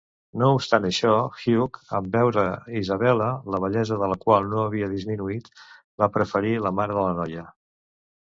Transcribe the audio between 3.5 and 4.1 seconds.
la bellesa de